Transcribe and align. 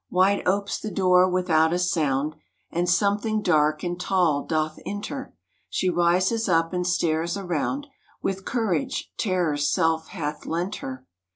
Wide 0.09 0.41
opes 0.47 0.79
the 0.79 0.89
door 0.89 1.29
without 1.29 1.71
a 1.71 1.77
sound, 1.77 2.35
And 2.71 2.89
something 2.89 3.43
dark 3.43 3.83
and 3.83 4.01
tall 4.01 4.43
doth 4.43 4.79
enter; 4.83 5.35
She 5.69 5.91
rises 5.91 6.49
up 6.49 6.73
and 6.73 6.87
stares 6.87 7.37
around, 7.37 7.85
With 8.19 8.43
courage 8.43 9.11
Terror's 9.19 9.69
self 9.71 10.07
hath 10.07 10.47
lent 10.47 10.77
her. 10.77 11.05